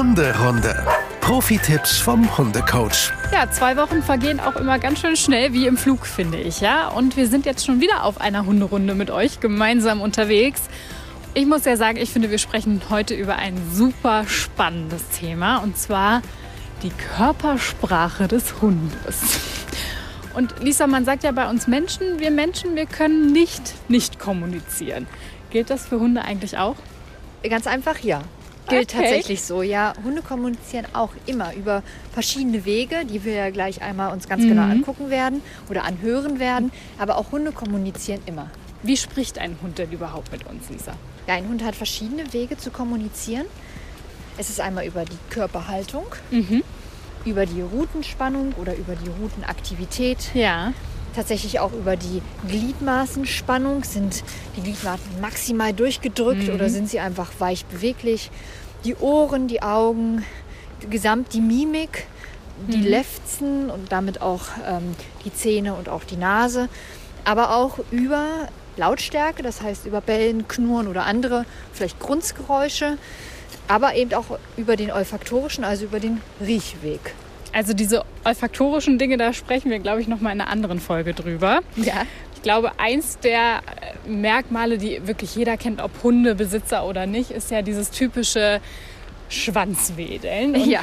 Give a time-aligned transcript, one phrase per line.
[0.00, 0.82] Hunderunde.
[1.20, 3.12] Profi-Tipps vom Hundecoach.
[3.34, 6.62] Ja, zwei Wochen vergehen auch immer ganz schön schnell, wie im Flug, finde ich.
[6.62, 6.88] Ja?
[6.88, 10.62] Und wir sind jetzt schon wieder auf einer Hunderunde mit euch gemeinsam unterwegs.
[11.34, 15.58] Ich muss ja sagen, ich finde, wir sprechen heute über ein super spannendes Thema.
[15.58, 16.22] Und zwar
[16.82, 19.38] die Körpersprache des Hundes.
[20.32, 25.06] Und Lisa, man sagt ja bei uns Menschen, wir Menschen, wir können nicht nicht kommunizieren.
[25.50, 26.76] Gilt das für Hunde eigentlich auch?
[27.42, 28.22] Ganz einfach ja.
[28.70, 29.02] Gilt Okay.
[29.02, 29.92] tatsächlich so, ja.
[30.04, 31.82] Hunde kommunizieren auch immer über
[32.12, 36.72] verschiedene Wege, die wir ja gleich einmal uns ganz genau angucken werden oder anhören werden.
[36.98, 38.48] Aber auch Hunde kommunizieren immer.
[38.82, 40.92] Wie spricht ein Hund denn überhaupt mit uns, Lisa?
[41.26, 43.44] Ja, ein Hund hat verschiedene Wege zu kommunizieren.
[44.38, 46.06] Es ist einmal über die Körperhaltung,
[47.26, 50.34] über die Rutenspannung oder über die Rutenaktivität.
[50.34, 50.72] Ja.
[51.14, 53.84] Tatsächlich auch über die Gliedmaßenspannung.
[53.84, 54.22] Sind
[54.56, 58.30] die Gliedmaßen maximal durchgedrückt oder sind sie einfach weich beweglich?
[58.84, 60.24] Die Ohren, die Augen,
[60.88, 62.06] gesamt die Mimik,
[62.68, 64.94] die Lefzen und damit auch ähm,
[65.24, 66.68] die Zähne und auch die Nase.
[67.24, 72.98] Aber auch über Lautstärke, das heißt über Bellen, Knurren oder andere, vielleicht Grunzgeräusche.
[73.68, 77.14] Aber eben auch über den olfaktorischen, also über den Riechweg.
[77.52, 81.14] Also diese olfaktorischen Dinge, da sprechen wir, glaube ich, noch mal in einer anderen Folge
[81.14, 81.60] drüber.
[81.76, 82.02] Ja.
[82.36, 83.60] Ich glaube, eins der
[84.06, 88.60] äh, Merkmale, die wirklich jeder kennt, ob Hundebesitzer oder nicht, ist ja dieses typische
[89.28, 90.54] Schwanzwedeln.
[90.54, 90.80] Und Ja.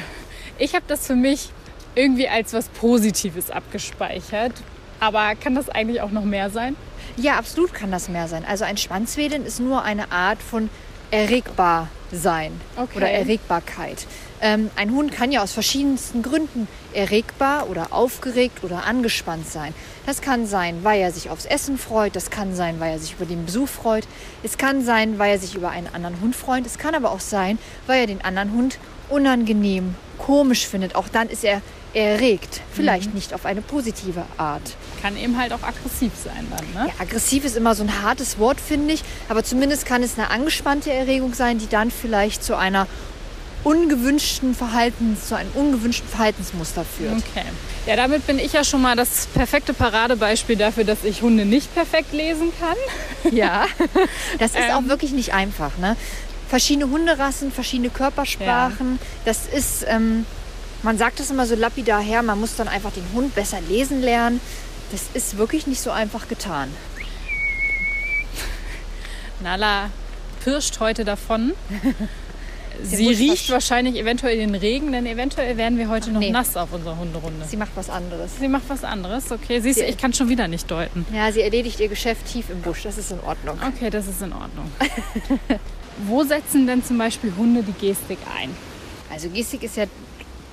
[0.60, 1.50] Ich habe das für mich
[1.96, 4.54] irgendwie als was Positives abgespeichert.
[5.00, 6.76] Aber kann das eigentlich auch noch mehr sein?
[7.16, 8.44] Ja, absolut kann das mehr sein.
[8.48, 10.70] Also ein Schwanzwedeln ist nur eine Art von
[11.12, 12.98] erregbar sein Okay.
[12.98, 14.08] oder Erregbarkeit.
[14.42, 19.74] Ähm, ein Hund kann ja aus verschiedensten Gründen erregbar oder aufgeregt oder angespannt sein.
[20.06, 22.16] Das kann sein, weil er sich aufs Essen freut.
[22.16, 24.08] Das kann sein, weil er sich über den Besuch freut.
[24.44, 26.66] Es kann sein, weil er sich über einen anderen Hund freut.
[26.66, 28.78] Es kann aber auch sein, weil er den anderen Hund
[29.10, 30.96] unangenehm, komisch findet.
[30.96, 31.62] Auch dann ist er
[31.94, 32.62] erregt.
[32.72, 34.76] Vielleicht nicht auf eine positive Art.
[35.02, 36.90] Kann eben halt auch aggressiv sein dann, ne?
[36.90, 39.04] Ja, aggressiv ist immer so ein hartes Wort, finde ich.
[39.30, 42.88] Aber zumindest kann es eine angespannte Erregung sein, die dann vielleicht zu einer
[43.64, 47.16] ungewünschten Verhaltens, zu einem ungewünschten Verhaltensmuster führt.
[47.18, 47.46] Okay.
[47.86, 51.74] Ja, damit bin ich ja schon mal das perfekte Paradebeispiel dafür, dass ich Hunde nicht
[51.74, 53.34] perfekt lesen kann.
[53.34, 53.66] Ja,
[54.40, 54.90] das ist auch Ähm.
[54.90, 55.78] wirklich nicht einfach.
[55.78, 55.96] Ne?
[56.50, 59.00] Verschiedene Hunderassen, verschiedene Körpersprachen.
[59.26, 60.26] Das ist, ähm,
[60.84, 64.02] man sagt das immer so lapidar her, man muss dann einfach den Hund besser lesen
[64.02, 64.40] lernen.
[64.92, 66.70] Das ist wirklich nicht so einfach getan.
[69.42, 69.90] Nala
[70.44, 71.54] pirscht heute davon.
[72.84, 76.32] Sie riecht wahrscheinlich eventuell den Regen, denn eventuell werden wir heute noch nee.
[76.32, 77.46] nass auf unserer Hunderunde.
[77.48, 78.32] Sie macht was anderes.
[78.40, 79.60] Sie macht was anderes, okay.
[79.60, 81.06] Siehst du, ich kann schon wieder nicht deuten.
[81.14, 82.84] Ja, sie erledigt ihr Geschäft tief im Busch.
[82.84, 83.58] Das ist in Ordnung.
[83.66, 84.72] Okay, das ist in Ordnung.
[86.06, 88.50] Wo setzen denn zum Beispiel Hunde die Gestik ein?
[89.12, 89.86] Also Gestik ist ja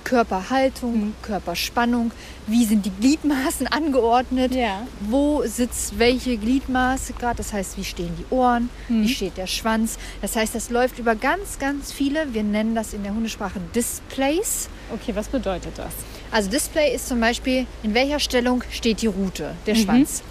[0.04, 2.12] Körperhaltung, Körperspannung.
[2.46, 4.54] Wie sind die Gliedmaßen angeordnet?
[4.54, 4.86] Ja.
[5.00, 7.38] Wo sitzt welche Gliedmaße gerade?
[7.38, 8.68] Das heißt, wie stehen die Ohren?
[8.88, 9.98] Wie steht der Schwanz?
[10.22, 12.32] Das heißt, das läuft über ganz, ganz viele.
[12.34, 14.68] Wir nennen das in der Hundesprache Displays.
[14.92, 15.92] Okay, was bedeutet das?
[16.30, 20.22] Also Display ist zum Beispiel, in welcher Stellung steht die Rute, der Schwanz.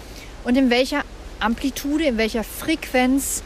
[0.44, 1.02] Und in welcher
[1.40, 3.42] Amplitude, in welcher Frequenz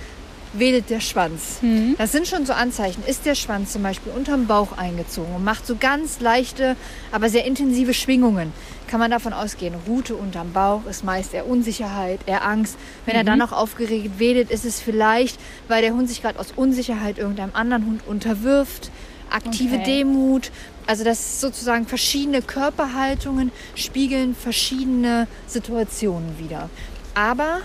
[0.52, 1.58] wedelt der Schwanz.
[1.98, 3.02] Das sind schon so Anzeichen.
[3.06, 6.76] Ist der Schwanz zum Beispiel unterm Bauch eingezogen und macht so ganz leichte,
[7.12, 8.52] aber sehr intensive Schwingungen,
[8.88, 12.76] kann man davon ausgehen, Rute unterm Bauch ist meist eher Unsicherheit, eher Angst.
[13.04, 15.38] Wenn er dann noch aufgeregt wedelt, ist es vielleicht,
[15.68, 18.90] weil der Hund sich gerade aus Unsicherheit irgendeinem anderen Hund unterwirft.
[19.30, 19.84] Aktive Okay.
[19.84, 20.50] Demut,
[20.86, 26.70] also das ist sozusagen verschiedene Körperhaltungen spiegeln verschiedene Situationen wieder.
[27.14, 27.60] Aber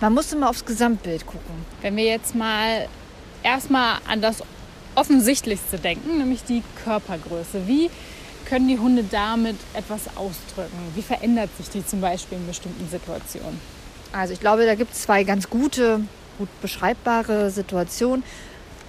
[0.00, 1.66] man muss immer aufs Gesamtbild gucken.
[1.82, 2.88] Wenn wir jetzt mal
[3.42, 4.42] erstmal an das
[4.94, 7.66] Offensichtlichste denken, nämlich die Körpergröße.
[7.66, 7.90] Wie
[8.46, 10.76] können die Hunde damit etwas ausdrücken?
[10.94, 13.60] Wie verändert sich die zum Beispiel in bestimmten Situationen?
[14.12, 16.00] Also ich glaube, da gibt es zwei ganz gute,
[16.38, 18.24] gut beschreibbare Situationen.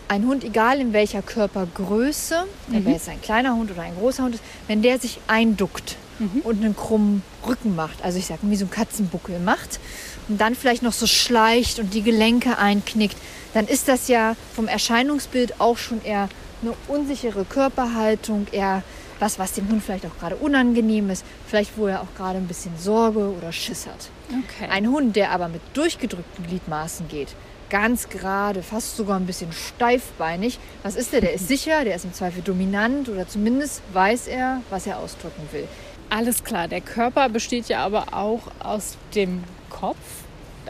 [0.07, 4.23] Ein Hund, egal in welcher Körpergröße, ob er jetzt ein kleiner Hund oder ein großer
[4.23, 5.97] Hund ist, wenn der sich einduckt
[6.43, 9.79] und einen krummen Rücken macht, also ich sage wie so einen Katzenbuckel macht
[10.27, 13.17] und dann vielleicht noch so schleicht und die Gelenke einknickt,
[13.53, 16.29] dann ist das ja vom Erscheinungsbild auch schon eher
[16.61, 18.83] eine unsichere Körperhaltung, eher
[19.19, 22.47] was, was dem Hund vielleicht auch gerade unangenehm ist, vielleicht wo er auch gerade ein
[22.47, 24.09] bisschen Sorge oder Schiss hat.
[24.29, 24.69] Okay.
[24.69, 27.29] Ein Hund, der aber mit durchgedrückten Gliedmaßen geht,
[27.69, 31.21] ganz gerade, fast sogar ein bisschen steifbeinig, was ist der?
[31.21, 35.47] Der ist sicher, der ist im Zweifel dominant oder zumindest weiß er, was er ausdrücken
[35.51, 35.67] will.
[36.09, 39.97] Alles klar, der Körper besteht ja aber auch aus dem Kopf.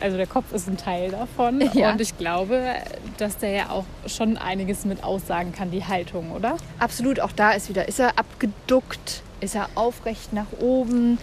[0.01, 1.62] also der Kopf ist ein Teil davon.
[1.74, 1.91] Ja.
[1.91, 2.62] Und ich glaube,
[3.18, 6.57] dass der ja auch schon einiges mit aussagen kann, die Haltung, oder?
[6.80, 11.18] Absolut, auch da ist wieder, ist er abgeduckt, ist er aufrecht nach oben,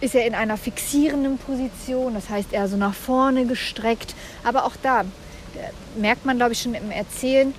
[0.00, 4.14] ist er in einer fixierenden Position, das heißt eher so nach vorne gestreckt.
[4.44, 5.04] Aber auch da
[5.96, 7.54] merkt man, glaube ich, schon im Erzählen,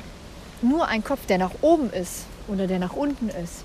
[0.62, 3.64] nur ein Kopf, der nach oben ist oder der nach unten ist,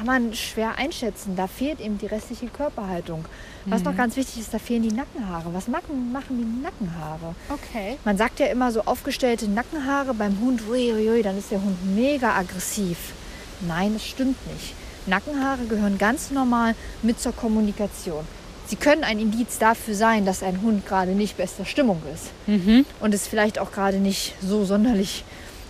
[0.00, 1.36] kann man schwer einschätzen.
[1.36, 3.26] Da fehlt eben die restliche Körperhaltung.
[3.66, 5.52] Was noch ganz wichtig ist, da fehlen die Nackenhaare.
[5.52, 7.34] Was machen, machen die Nackenhaare?
[7.50, 7.98] Okay.
[8.06, 12.34] Man sagt ja immer so aufgestellte Nackenhaare beim Hund, uiuiui, dann ist der Hund mega
[12.34, 12.96] aggressiv.
[13.60, 14.72] Nein, das stimmt nicht.
[15.04, 18.24] Nackenhaare gehören ganz normal mit zur Kommunikation.
[18.68, 22.30] Sie können ein Indiz dafür sein, dass ein Hund gerade nicht bester Stimmung ist
[23.00, 25.24] und es vielleicht auch gerade nicht so sonderlich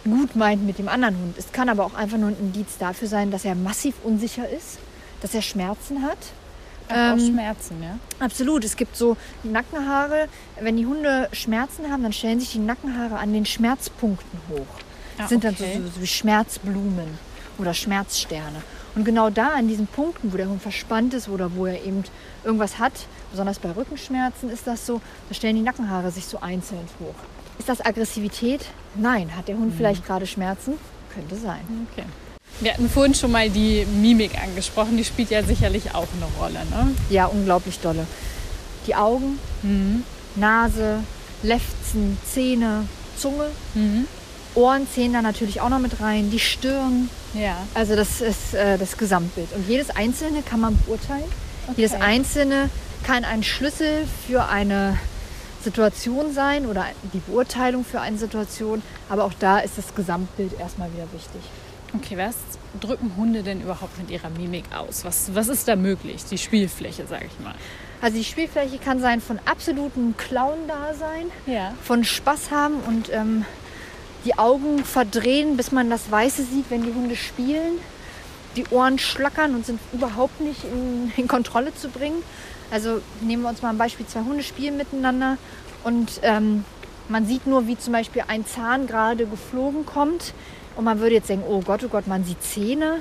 [0.05, 1.35] gut meint mit dem anderen Hund.
[1.39, 4.79] Es kann aber auch einfach nur ein Indiz dafür sein, dass er massiv unsicher ist,
[5.21, 6.19] dass er Schmerzen hat
[6.89, 7.99] Auch Ähm, Schmerzen, ja?
[8.19, 8.65] Absolut.
[8.65, 10.29] Es gibt so Nackenhaare.
[10.61, 14.67] Wenn die Hunde Schmerzen haben, dann stellen sich die Nackenhaare an den Schmerzpunkten hoch.
[15.19, 15.81] Ah, sind dann so, okay.
[15.85, 17.19] so, so wie Schmerzblumen
[17.59, 18.63] oder Schmerzsterne.
[18.95, 22.03] Und genau da an diesen Punkten, wo der Hund verspannt ist oder wo er eben
[22.45, 22.93] irgendwas hat,
[23.31, 27.15] besonders bei Rückenschmerzen ist das so, da stellen die Nackenhaare sich so einzeln hoch.
[27.61, 28.63] Ist das Aggressivität?
[28.95, 29.37] Nein.
[29.37, 29.61] Hat der Mhm.
[29.61, 30.79] Hund vielleicht gerade Schmerzen?
[31.15, 31.61] Könnte sein.
[31.93, 32.07] Okay.
[32.61, 36.65] Wir hatten vorhin schon mal die Mimik angesprochen, die spielt ja sicherlich auch eine Rolle,
[36.71, 36.95] ne?
[37.11, 38.07] Ja, unglaublich dolle.
[38.87, 40.05] Die Augen, Mhm.
[40.37, 41.01] Nase,
[41.43, 42.87] Lefzen, Zähne,
[43.19, 43.49] Zunge,
[44.55, 47.11] Ohren zählen da natürlich auch noch mit rein, die Stirn.
[47.35, 47.59] Ja.
[47.75, 49.49] Also das ist äh, das Gesamtbild.
[49.55, 51.25] Und jedes Einzelne kann man beurteilen.
[51.77, 52.71] Jedes Einzelne
[53.07, 54.97] kann ein Schlüssel für eine
[55.63, 58.83] Situation sein oder die Beurteilung für eine Situation.
[59.09, 61.41] Aber auch da ist das Gesamtbild erstmal wieder wichtig.
[61.95, 62.37] Okay, was
[62.81, 65.05] drücken Hunde denn überhaupt mit ihrer Mimik aus?
[65.05, 66.25] Was, was ist da möglich?
[66.31, 67.55] Die Spielfläche, sage ich mal.
[68.01, 71.75] Also die Spielfläche kann sein von absolutem Clown-Dasein, Ja.
[71.83, 73.45] von Spaß haben und ähm,
[74.25, 77.79] die Augen verdrehen, bis man das Weiße sieht, wenn die Hunde spielen.
[78.57, 82.23] Die Ohren schlackern und sind überhaupt nicht in, in Kontrolle zu bringen.
[82.71, 85.39] Also nehmen wir uns mal ein Beispiel, zwei Hunde spielen miteinander
[85.85, 86.65] und ähm,
[87.09, 90.33] man sieht nur, wie zum Beispiel ein Zahn gerade geflogen kommt
[90.77, 92.99] und man würde jetzt denken, oh Gott, oh Gott, man sieht Zähne.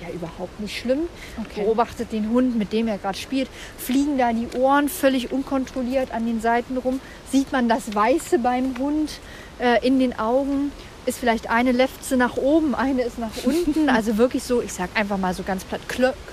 [0.00, 1.00] Ja, überhaupt nicht schlimm.
[1.38, 1.62] Okay.
[1.62, 3.50] Beobachtet den Hund, mit dem er gerade spielt.
[3.76, 7.00] Fliegen da die Ohren völlig unkontrolliert an den Seiten rum.
[7.30, 9.10] Sieht man das Weiße beim Hund
[9.58, 10.72] äh, in den Augen.
[11.04, 13.88] Ist vielleicht eine Lefze nach oben, eine ist nach unten.
[13.94, 15.82] Also wirklich so, ich sag einfach mal so ganz platt,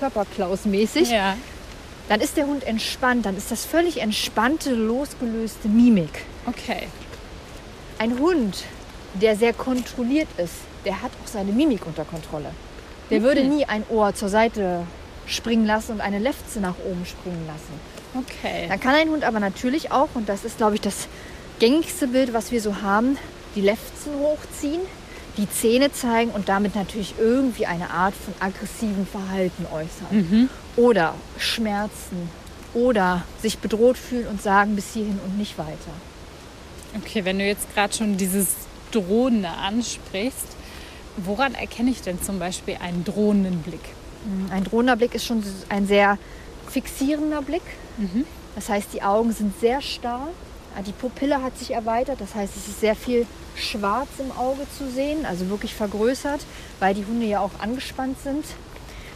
[0.00, 1.10] Körperklaus-mäßig.
[1.10, 1.36] Ja.
[2.08, 3.26] Dann ist der Hund entspannt.
[3.26, 6.24] Dann ist das völlig entspannte, losgelöste Mimik.
[6.46, 6.88] Okay.
[7.98, 8.64] Ein Hund,
[9.14, 12.50] der sehr kontrolliert ist, der hat auch seine Mimik unter Kontrolle.
[13.10, 14.82] Der würde nie ein Ohr zur Seite
[15.26, 18.24] springen lassen und eine Lefze nach oben springen lassen.
[18.26, 18.66] Okay.
[18.68, 21.08] Dann kann ein Hund aber natürlich auch, und das ist, glaube ich, das
[21.58, 23.18] gängigste Bild, was wir so haben,
[23.54, 24.80] die Lefzen hochziehen,
[25.38, 30.50] die Zähne zeigen und damit natürlich irgendwie eine Art von aggressivem Verhalten äußern.
[30.76, 32.28] Oder Schmerzen.
[32.74, 35.92] Oder sich bedroht fühlen und sagen bis hierhin und nicht weiter.
[37.02, 38.48] Okay, wenn du jetzt gerade schon dieses
[38.90, 40.56] Drohende ansprichst,
[41.16, 43.80] woran erkenne ich denn zum Beispiel einen drohenden Blick?
[44.50, 46.18] Ein drohender Blick ist schon ein sehr
[46.68, 47.62] fixierender Blick.
[48.54, 50.28] Das heißt, die Augen sind sehr starr.
[50.86, 52.20] Die Pupille hat sich erweitert.
[52.20, 53.26] Das heißt, es ist sehr viel
[53.56, 56.40] Schwarz im Auge zu sehen, also wirklich vergrößert,
[56.78, 58.44] weil die Hunde ja auch angespannt sind.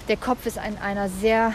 [0.08, 1.54] Der Kopf ist in einer sehr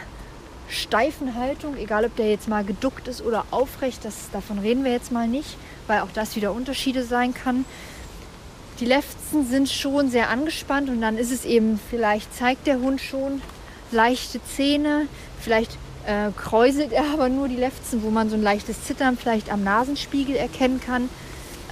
[0.69, 4.03] steifen Haltung, egal ob der jetzt mal geduckt ist oder aufrecht.
[4.05, 7.65] Das, davon reden wir jetzt mal nicht, weil auch das wieder Unterschiede sein kann.
[8.79, 13.01] Die Lefzen sind schon sehr angespannt und dann ist es eben, vielleicht zeigt der Hund
[13.01, 13.41] schon
[13.91, 15.07] leichte Zähne,
[15.41, 19.51] vielleicht äh, kräuselt er aber nur die Lefzen, wo man so ein leichtes Zittern vielleicht
[19.51, 21.09] am Nasenspiegel erkennen kann.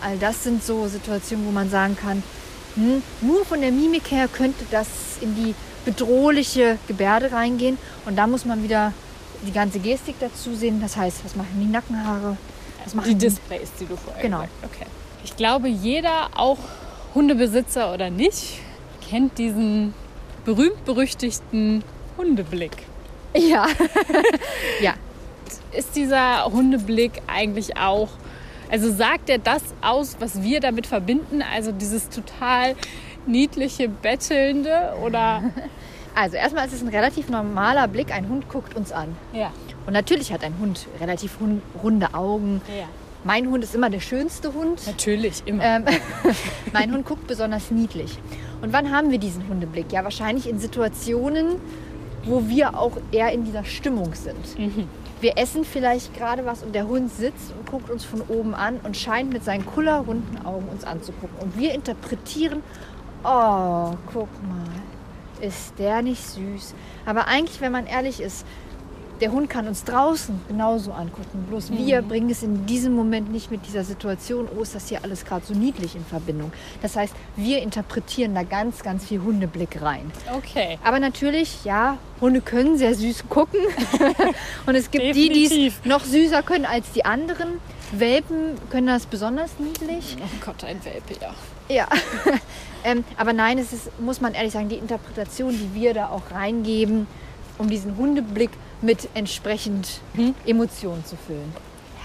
[0.04, 2.22] All das sind so Situationen, wo man sagen kann,
[2.76, 4.88] hm, nur von der Mimik her könnte das
[5.22, 8.92] in die bedrohliche Gebärde reingehen und da muss man wieder
[9.48, 10.82] die ganze Gestik dazu sehen.
[10.82, 12.38] Das heißt, was machen die Nackenhaare?
[12.84, 14.42] Was machen Die Displays, die du vorher Genau.
[14.42, 14.72] gesagt hast.
[14.76, 14.86] Okay.
[15.24, 16.58] Ich glaube, jeder, auch
[17.16, 18.60] Hundebesitzer oder nicht,
[19.10, 19.94] kennt diesen
[20.44, 21.84] berühmt-berüchtigten
[22.18, 22.72] Hundeblick.
[23.36, 23.68] Ja.
[24.82, 24.94] ja.
[25.72, 28.10] Ist dieser Hundeblick eigentlich auch,
[28.72, 31.42] also sagt er das aus, was wir damit verbinden?
[31.42, 32.76] Also dieses total
[33.26, 35.44] niedliche, bettelnde oder?
[36.18, 38.16] Also erstmal ist es ein relativ normaler Blick.
[38.16, 39.18] Ein Hund guckt uns an.
[39.34, 39.52] Ja.
[39.86, 41.38] Und natürlich hat ein Hund relativ
[41.84, 42.62] runde Augen.
[42.70, 42.86] ja.
[43.26, 44.86] Mein Hund ist immer der schönste Hund.
[44.86, 45.64] Natürlich, immer.
[45.64, 45.84] Ähm,
[46.74, 48.20] mein Hund guckt besonders niedlich.
[48.62, 49.92] Und wann haben wir diesen Hundeblick?
[49.92, 51.56] Ja, wahrscheinlich in Situationen,
[52.26, 54.58] wo wir auch eher in dieser Stimmung sind.
[55.22, 58.80] Wir essen vielleicht gerade was und der Hund sitzt und guckt uns von oben an
[58.84, 61.38] und scheint mit seinen kullerrunden Augen uns anzugucken.
[61.40, 62.62] Und wir interpretieren,
[63.24, 64.66] oh, guck mal,
[65.42, 66.76] ist der nicht süß.
[67.06, 68.46] Aber eigentlich, wenn man ehrlich ist,
[69.22, 71.46] der Hund kann uns draußen genauso angucken.
[71.50, 75.04] Bloß wir bringen es in diesem Moment nicht mit dieser Situation, oh, ist das hier
[75.04, 76.52] alles gerade so niedlich in Verbindung.
[76.82, 80.12] Das heißt, wir interpretieren da ganz, ganz viel Hundeblick rein.
[80.36, 80.78] Okay.
[80.84, 83.60] Aber natürlich, ja, Hunde können sehr süß gucken.
[84.66, 87.60] Und es gibt die, die es noch süßer können als die anderen.
[87.92, 90.18] Welpen können das besonders niedlich.
[90.20, 91.34] Oh Gott, ein Welpe, ja.
[91.68, 91.88] Ja.
[92.84, 96.32] ähm, aber nein, es ist, muss man ehrlich sagen, die Interpretation, die wir da auch
[96.32, 97.08] reingeben,
[97.58, 98.52] um diesen Hundeblick
[98.86, 100.00] mit entsprechend
[100.46, 101.52] Emotionen zu füllen.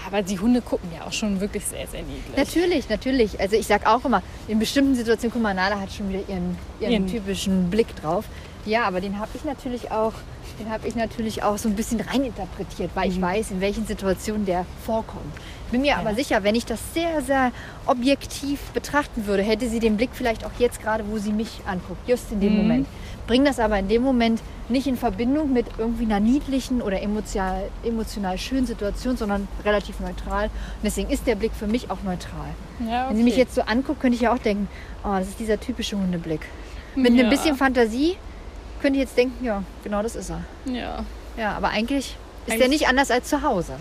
[0.01, 2.35] Ja, aber die Hunde gucken ja auch schon wirklich sehr, sehr niedlich.
[2.35, 3.39] Natürlich, natürlich.
[3.39, 6.57] Also ich sage auch immer, in bestimmten Situationen, guck mal, Nala hat schon wieder ihren,
[6.79, 8.25] ihren Ihren- typischen Blick drauf.
[8.65, 10.13] Ja, aber den habe ich natürlich auch,
[10.59, 14.45] den habe ich natürlich auch so ein bisschen reininterpretiert, weil ich weiß, in welchen Situationen
[14.45, 15.33] der vorkommt.
[15.71, 17.51] Bin mir aber sicher, wenn ich das sehr, sehr
[17.85, 22.07] objektiv betrachten würde, hätte sie den Blick vielleicht auch jetzt gerade, wo sie mich anguckt,
[22.07, 22.87] just in dem Moment.
[23.25, 27.69] Bring das aber in dem Moment nicht in Verbindung mit irgendwie einer niedlichen oder emotional,
[27.85, 30.45] emotional schönen Situation, sondern relativ neutral.
[30.45, 30.51] Und
[30.83, 32.49] deswegen ist der Blick für mich auch neutral.
[32.85, 33.41] Ja, Wenn sie mich okay.
[33.43, 34.67] jetzt so anguckt, könnte ich ja auch denken,
[35.05, 36.41] oh, das ist dieser typische Hundeblick.
[36.95, 37.23] Mit Ja.
[37.23, 38.17] ein bisschen Fantasie
[38.81, 40.43] könnte jetzt denken, ja, genau das ist er.
[40.65, 41.05] Ja.
[41.37, 43.73] Ja, aber eigentlich ist Eigentlich- er nicht anders als zu Hause.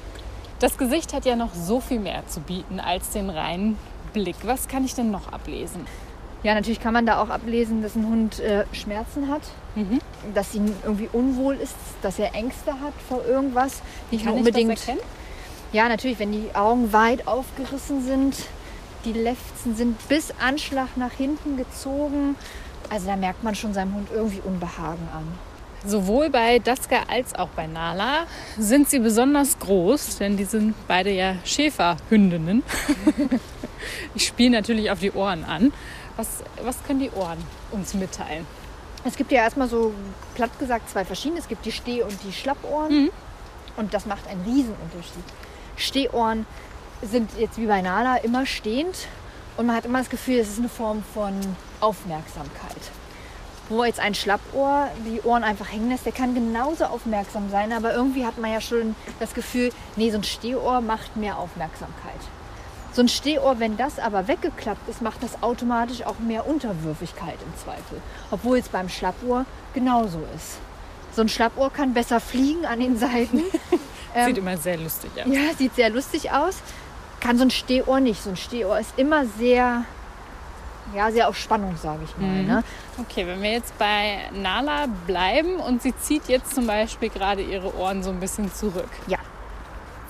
[0.61, 3.78] Das Gesicht hat ja noch so viel mehr zu bieten als den reinen
[4.12, 4.37] Blick.
[4.45, 5.87] Was kann ich denn noch ablesen?
[6.42, 9.42] Ja, natürlich kann man da auch ablesen, dass ein Hund äh, Schmerzen hat,
[9.75, 10.00] Mhm.
[10.35, 13.83] dass ihm irgendwie unwohl ist, dass er Ängste hat vor irgendwas.
[14.11, 14.73] Nicht Kann nur ich unbedingt.
[14.73, 15.07] das erkennen?
[15.73, 18.37] Ja, natürlich, wenn die Augen weit aufgerissen sind,
[19.04, 22.37] die Lefzen sind bis Anschlag nach hinten gezogen.
[22.90, 25.26] Also da merkt man schon seinem Hund irgendwie Unbehagen an.
[25.87, 28.26] Sowohl bei Daska als auch bei Nala
[28.59, 32.62] sind sie besonders groß, denn die sind beide ja Schäferhündinnen.
[34.14, 35.73] ich spiele natürlich auf die Ohren an.
[36.16, 37.38] Was, was können die Ohren
[37.70, 38.44] uns mitteilen?
[39.04, 39.94] Es gibt ja erstmal so
[40.35, 41.40] platt gesagt zwei verschiedene.
[41.40, 42.92] Es gibt die Steh- und die Schlappohren.
[43.76, 45.25] Und das macht einen Riesenunterschied.
[45.76, 46.44] Stehohren
[47.00, 49.09] sind jetzt wie bei Nala immer stehend.
[49.56, 51.32] Und man hat immer das Gefühl, es ist eine Form von
[51.81, 52.77] Aufmerksamkeit.
[53.69, 57.73] Wo jetzt ein Schlappohr die Ohren einfach hängen lässt, der kann genauso aufmerksam sein.
[57.73, 62.21] Aber irgendwie hat man ja schon das Gefühl, nee, so ein Stehohr macht mehr Aufmerksamkeit.
[62.93, 67.57] So ein Stehohr, wenn das aber weggeklappt ist, macht das automatisch auch mehr Unterwürfigkeit im
[67.57, 68.03] Zweifel.
[68.33, 70.59] Obwohl es beim Schlappohr genauso ist.
[71.15, 73.43] So ein Schlappohr kann besser fliegen an den Seiten.
[74.27, 75.33] Sieht immer sehr lustig aus.
[75.33, 76.57] Ja, sieht sehr lustig aus.
[77.21, 78.23] Kann so ein Stehohr nicht.
[78.23, 79.85] So ein Stehohr ist immer sehr,
[80.94, 82.42] ja, sehr auf Spannung, sage ich mal.
[82.42, 82.64] Ne?
[82.99, 87.76] Okay, wenn wir jetzt bei Nala bleiben und sie zieht jetzt zum Beispiel gerade ihre
[87.76, 88.88] Ohren so ein bisschen zurück.
[89.06, 89.18] Ja.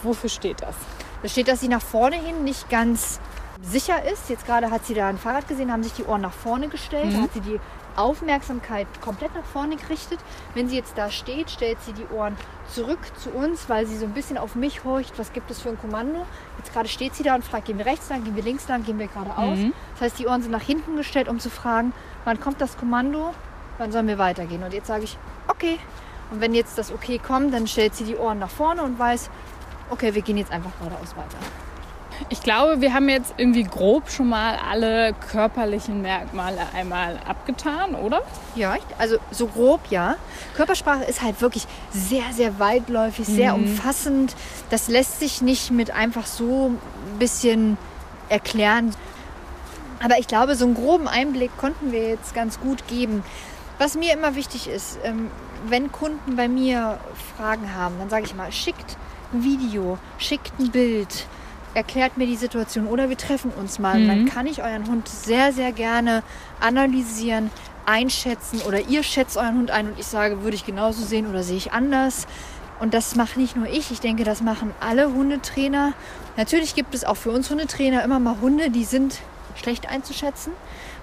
[0.02, 0.74] Wofür steht das?
[1.22, 3.20] Da steht, dass sie nach vorne hin nicht ganz
[3.62, 4.30] sicher ist.
[4.30, 7.14] Jetzt gerade hat sie da ein Fahrrad gesehen, haben sich die Ohren nach vorne gestellt.
[7.14, 7.60] Da hat sie die
[7.96, 10.18] Aufmerksamkeit komplett nach vorne gerichtet.
[10.54, 12.36] Wenn sie jetzt da steht, stellt sie die Ohren
[12.68, 15.70] zurück zu uns, weil sie so ein bisschen auf mich horcht, was gibt es für
[15.70, 16.26] ein Kommando.
[16.58, 18.84] Jetzt gerade steht sie da und fragt, gehen wir rechts lang, gehen wir links lang,
[18.84, 19.58] gehen wir geradeaus.
[19.94, 21.92] Das heißt, die Ohren sind nach hinten gestellt, um zu fragen,
[22.24, 23.34] wann kommt das Kommando,
[23.78, 24.62] wann sollen wir weitergehen.
[24.62, 25.18] Und jetzt sage ich,
[25.48, 25.78] okay.
[26.30, 29.30] Und wenn jetzt das Okay kommt, dann stellt sie die Ohren nach vorne und weiß,
[29.90, 31.38] okay, wir gehen jetzt einfach geradeaus weiter.
[32.28, 38.22] Ich glaube, wir haben jetzt irgendwie grob schon mal alle körperlichen Merkmale einmal abgetan, oder?
[38.54, 40.16] Ja, also so grob ja.
[40.54, 44.36] Körpersprache ist halt wirklich sehr, sehr weitläufig, sehr umfassend.
[44.68, 47.78] Das lässt sich nicht mit einfach so ein bisschen
[48.28, 48.94] erklären.
[50.02, 53.22] Aber ich glaube, so einen groben Einblick konnten wir jetzt ganz gut geben.
[53.78, 55.30] Was mir immer wichtig ist, ähm,
[55.66, 56.98] wenn Kunden bei mir
[57.36, 58.96] Fragen haben, dann sage ich mal, schickt
[59.32, 61.26] ein Video, schickt ein Bild,
[61.74, 64.04] erklärt mir die Situation oder wir treffen uns mal.
[64.06, 66.22] Dann kann ich euren Hund sehr, sehr gerne
[66.60, 67.50] analysieren,
[67.86, 71.42] einschätzen oder ihr schätzt euren Hund ein und ich sage, würde ich genauso sehen oder
[71.42, 72.26] sehe ich anders.
[72.80, 75.92] Und das mache nicht nur ich, ich denke, das machen alle Hundetrainer.
[76.36, 79.18] Natürlich gibt es auch für uns Hundetrainer immer mal Hunde, die sind
[79.54, 80.52] schlecht einzuschätzen,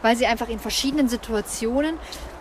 [0.02, 1.96] weil sie einfach in verschiedenen Situationen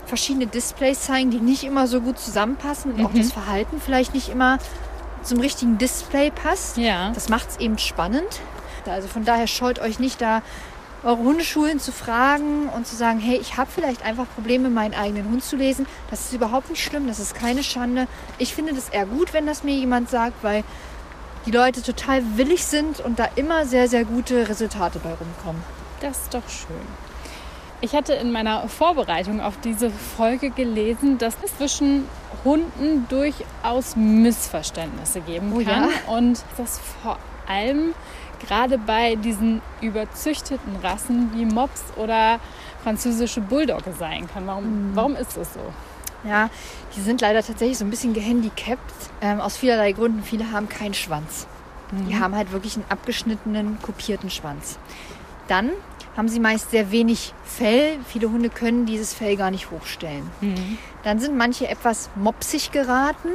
[0.06, 4.28] verschiedene Displays zeigen, die nicht immer so gut zusammenpassen und auch das Verhalten vielleicht nicht
[4.28, 4.58] immer
[5.26, 6.76] zum richtigen Display passt.
[6.76, 7.10] Ja.
[7.12, 8.40] Das macht es eben spannend.
[8.86, 10.42] Also von daher scheut euch nicht da
[11.02, 15.30] eure Hundeschulen zu fragen und zu sagen, hey, ich habe vielleicht einfach Probleme, meinen eigenen
[15.30, 15.86] Hund zu lesen.
[16.10, 18.08] Das ist überhaupt nicht schlimm, das ist keine Schande.
[18.38, 20.64] Ich finde das eher gut, wenn das mir jemand sagt, weil
[21.44, 25.62] die Leute total willig sind und da immer sehr, sehr gute Resultate bei rumkommen.
[26.00, 27.05] Das ist doch schön.
[27.82, 32.06] Ich hatte in meiner Vorbereitung auf diese Folge gelesen, dass es zwischen
[32.44, 35.66] Hunden durchaus Missverständnisse geben Oh kann.
[35.84, 35.88] ja?
[36.14, 37.94] Und das vor allem
[38.46, 42.38] gerade bei diesen überzüchteten Rassen wie Mops oder
[42.82, 44.46] französische Bulldogge sein kann.
[44.46, 44.96] Warum, Mhm.
[44.96, 45.60] warum ist das so?
[46.28, 46.48] Ja,
[46.96, 48.80] die sind leider tatsächlich so ein bisschen gehandicapt.
[49.20, 50.22] Ähm, aus vielerlei Gründen.
[50.22, 51.46] Viele haben keinen Schwanz.
[52.08, 54.76] Die haben halt wirklich einen abgeschnittenen, kopierten Schwanz.
[55.46, 55.70] Dann
[56.16, 57.98] haben sie meist sehr wenig Fell.
[58.06, 60.30] Viele Hunde können dieses Fell gar nicht hochstellen.
[61.02, 63.28] Dann sind manche etwas mopsig geraten.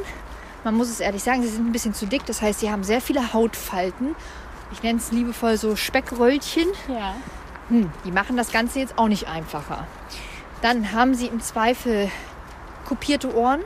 [0.64, 2.26] Man muss es ehrlich sagen, sie sind ein bisschen zu dick.
[2.26, 4.16] Das heißt, sie haben sehr viele Hautfalten.
[4.72, 6.68] Ich nenne es liebevoll so Speckröllchen.
[6.88, 7.16] Ja.
[7.70, 9.88] Hm, die machen das Ganze jetzt auch nicht einfacher.
[10.62, 12.10] Dann haben sie im Zweifel
[12.86, 13.62] kopierte Ohren.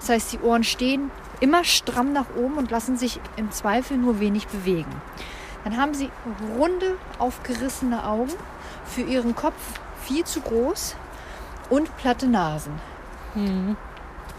[0.00, 4.20] Das heißt, die Ohren stehen immer stramm nach oben und lassen sich im Zweifel nur
[4.20, 4.90] wenig bewegen.
[5.64, 6.10] Dann haben sie
[6.58, 8.32] runde, aufgerissene Augen,
[8.84, 10.96] für ihren Kopf viel zu groß
[11.70, 12.80] und platte Nasen.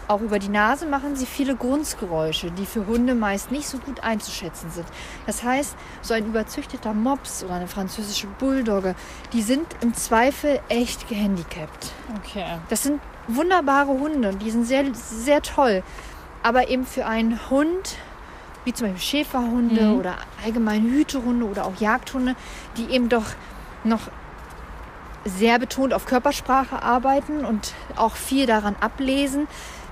[0.06, 4.04] Auch über die Nase machen sie viele Grunzgeräusche, die für Hunde meist nicht so gut
[4.04, 4.86] einzuschätzen sind.
[5.26, 8.94] Das heißt, so ein überzüchteter Mops oder eine französische Bulldogge,
[9.32, 11.92] die sind im Zweifel echt gehandicapt.
[12.18, 12.44] Okay.
[12.68, 15.82] Das sind wunderbare Hunde und die sind sehr, sehr toll.
[16.42, 17.96] Aber eben für einen Hund,
[18.64, 19.98] wie zum Beispiel Schäferhunde Mhm.
[19.98, 22.34] oder allgemein Hütehunde oder auch Jagdhunde,
[22.76, 23.26] die eben doch
[23.84, 24.00] noch
[25.24, 29.46] sehr betont auf Körpersprache arbeiten und auch viel daran ablesen.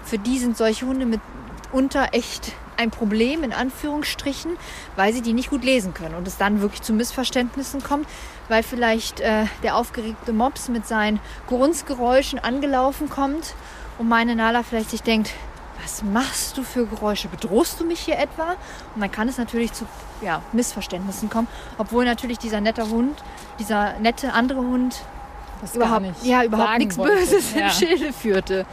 [0.05, 4.57] Für die sind solche Hunde mitunter echt ein Problem, in Anführungsstrichen,
[4.97, 8.07] weil sie die nicht gut lesen können und es dann wirklich zu Missverständnissen kommt,
[8.49, 13.55] weil vielleicht äh, der aufgeregte Mops mit seinen Grunzgeräuschen angelaufen kommt
[13.99, 15.33] und meine Nala vielleicht sich denkt,
[15.83, 17.29] was machst du für Geräusche?
[17.29, 18.53] Bedrohst du mich hier etwa?
[18.95, 19.85] Und dann kann es natürlich zu
[20.21, 21.49] ja, Missverständnissen kommen,
[21.79, 23.23] obwohl natürlich dieser nette Hund,
[23.59, 25.03] dieser nette andere Hund
[25.61, 27.17] Das überhaupt, ja, überhaupt nichts wollte.
[27.17, 27.63] Böses Ja.
[27.67, 28.67] im Schilde führte.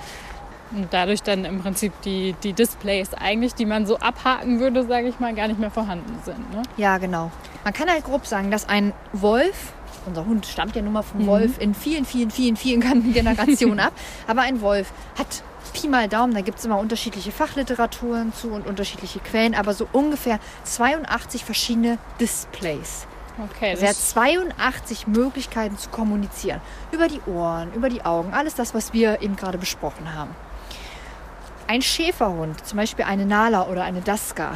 [0.72, 5.08] Und dadurch dann im Prinzip die, die Displays eigentlich, die man so abhaken würde, sage
[5.08, 6.54] ich mal, gar nicht mehr vorhanden sind.
[6.54, 6.62] Ne?
[6.78, 7.32] Ja, genau.
[7.63, 9.74] Man kann halt grob sagen, dass ein Wolf,
[10.06, 11.28] unser Hund stammt ja nun mal vom Mhm.
[11.28, 13.94] Wolf in vielen, vielen, vielen, vielen Generationen ab,
[14.28, 15.42] aber ein Wolf hat
[15.74, 19.88] Pi mal Daumen, da gibt es immer unterschiedliche Fachliteraturen zu und unterschiedliche Quellen, aber so
[19.91, 23.08] ungefähr 82 verschiedene Displays.
[23.38, 26.60] Okay, Also er hat das, 82 Möglichkeiten zu kommunizieren.
[26.91, 30.36] Über die Ohren, über die Augen, alles das, was wir eben gerade besprochen haben.
[31.67, 34.54] Ein Schäferhund, zum Beispiel eine Nala oder eine Daska,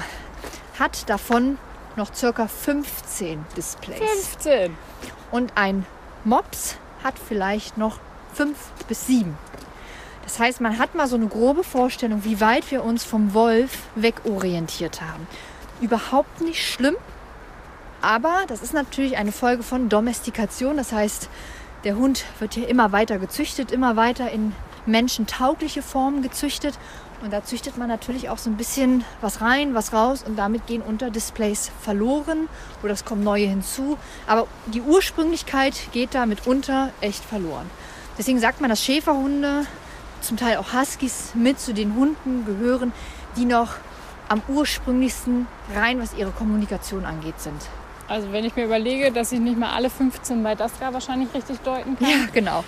[0.79, 1.57] hat davon
[1.95, 3.99] noch circa 15 Displays.
[3.99, 4.75] 15.
[5.31, 5.85] Und ein
[6.23, 7.99] Mops hat vielleicht noch
[8.33, 9.37] 5 bis 7.
[10.23, 13.79] Das heißt, man hat mal so eine grobe Vorstellung, wie weit wir uns vom Wolf
[13.95, 15.27] wegorientiert haben.
[15.81, 16.95] Überhaupt nicht schlimm,
[18.01, 20.77] aber das ist natürlich eine Folge von Domestikation.
[20.77, 21.29] Das heißt,
[21.83, 24.53] der Hund wird ja immer weiter gezüchtet, immer weiter in
[24.85, 26.77] menschentaugliche Formen gezüchtet.
[27.21, 30.67] Und da züchtet man natürlich auch so ein bisschen was rein, was raus und damit
[30.67, 32.49] gehen Unterdisplays verloren
[32.83, 33.97] oder es kommen neue hinzu.
[34.27, 37.69] Aber die Ursprünglichkeit geht da mitunter echt verloren.
[38.17, 39.65] Deswegen sagt man, dass Schäferhunde,
[40.23, 42.91] zum Teil auch Huskies, mit zu den Hunden gehören,
[43.37, 43.69] die noch
[44.29, 47.61] am ursprünglichsten rein, was ihre Kommunikation angeht, sind.
[48.07, 51.59] Also wenn ich mir überlege, dass ich nicht mal alle 15 bei Daska wahrscheinlich richtig
[51.59, 52.09] deuten kann.
[52.09, 52.63] Ja, genau.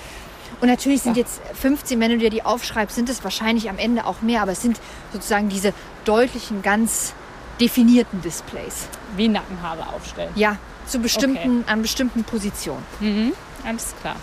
[0.61, 1.23] Und natürlich sind Ja.
[1.23, 4.53] jetzt 15, wenn du dir die aufschreibst, sind es wahrscheinlich am Ende auch mehr, aber
[4.53, 4.79] es sind
[5.11, 5.73] sozusagen diese
[6.05, 7.13] deutlichen, ganz
[7.59, 8.87] definierten Displays.
[9.17, 10.31] Wie Nackenhaare aufstellen.
[10.35, 12.83] Ja, zu bestimmten, an bestimmten Positionen.
[12.99, 13.33] Mhm,
[13.65, 14.15] alles klar.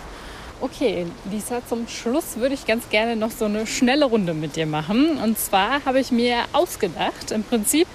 [0.62, 4.64] Okay, Lisa, zum Schluss würde ich ganz gerne noch so eine schnelle Runde mit dir
[4.66, 5.18] machen.
[5.18, 7.88] Und zwar habe ich mir ausgedacht, im Prinzip,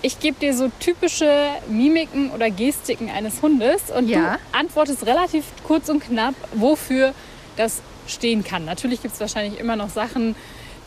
[0.00, 1.30] ich gebe dir so typische
[1.68, 4.38] Mimiken oder Gestiken eines Hundes und Ja.
[4.52, 7.12] du antwortest relativ kurz und knapp, wofür
[7.58, 8.64] das stehen kann.
[8.64, 10.34] Natürlich gibt es wahrscheinlich immer noch Sachen,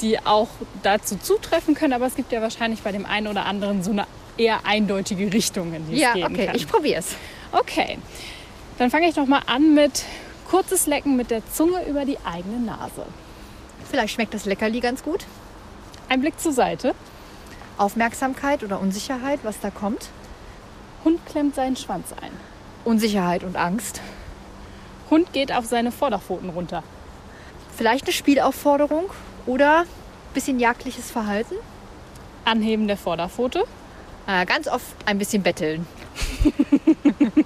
[0.01, 0.47] die auch
[0.81, 4.07] dazu zutreffen können, aber es gibt ja wahrscheinlich bei dem einen oder anderen so eine
[4.35, 6.55] eher eindeutige Richtung, in die Ja, es gehen okay, kann.
[6.55, 7.15] ich probiere es.
[7.51, 7.99] Okay,
[8.79, 10.05] dann fange ich noch mal an mit
[10.53, 13.07] kurzes Lecken mit der Zunge über die eigene Nase.
[13.89, 15.25] Vielleicht schmeckt das Leckerli ganz gut.
[16.09, 16.93] Ein Blick zur Seite.
[17.79, 20.09] Aufmerksamkeit oder Unsicherheit, was da kommt.
[21.03, 22.29] Hund klemmt seinen Schwanz ein.
[22.85, 23.99] Unsicherheit und Angst.
[25.09, 26.83] Hund geht auf seine Vorderpfoten runter.
[27.75, 29.05] Vielleicht eine Spielaufforderung
[29.47, 29.87] oder ein
[30.35, 31.55] bisschen jagdliches Verhalten.
[32.45, 33.63] Anheben der Vorderpfote.
[34.27, 35.87] Äh, ganz oft ein bisschen betteln.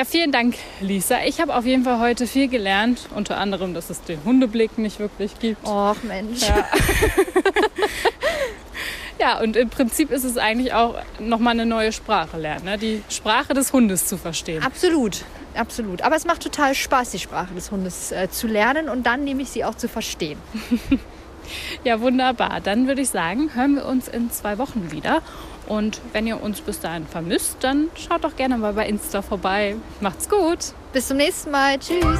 [0.00, 1.18] Ja, vielen Dank, Lisa.
[1.26, 3.00] Ich habe auf jeden Fall heute viel gelernt.
[3.14, 5.62] Unter anderem, dass es den Hundeblick nicht wirklich gibt.
[5.68, 6.40] Och Mensch.
[6.40, 6.66] Ja.
[9.20, 12.64] ja, und im Prinzip ist es eigentlich auch nochmal eine neue Sprache lernen.
[12.64, 12.78] Ne?
[12.78, 14.62] Die Sprache des Hundes zu verstehen.
[14.62, 15.18] Absolut.
[15.54, 16.00] absolut.
[16.00, 19.42] Aber es macht total Spaß, die Sprache des Hundes äh, zu lernen und dann nehme
[19.42, 20.38] ich sie auch zu verstehen.
[21.84, 22.60] Ja, wunderbar.
[22.60, 25.22] Dann würde ich sagen, hören wir uns in zwei Wochen wieder.
[25.70, 29.76] Und wenn ihr uns bis dahin vermisst, dann schaut doch gerne mal bei Insta vorbei.
[30.00, 30.58] Macht's gut.
[30.92, 31.78] Bis zum nächsten Mal.
[31.78, 32.18] Tschüss.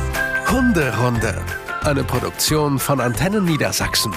[0.48, 1.34] Hunderunde.
[1.82, 4.14] Eine Produktion von Antennen Niedersachsen.